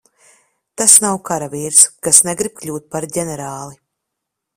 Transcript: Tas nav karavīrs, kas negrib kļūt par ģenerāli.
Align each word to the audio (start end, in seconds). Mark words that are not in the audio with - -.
Tas 0.81 0.95
nav 1.03 1.19
karavīrs, 1.29 1.83
kas 2.07 2.21
negrib 2.29 2.57
kļūt 2.63 2.89
par 2.95 3.07
ģenerāli. 3.19 3.79